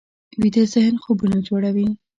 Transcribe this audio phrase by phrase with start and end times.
[0.39, 1.87] ویده ذهن خوبونه جوړوي